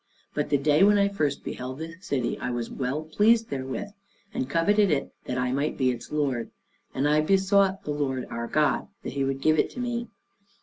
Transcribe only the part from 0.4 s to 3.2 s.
the day when I first beheld this city I was well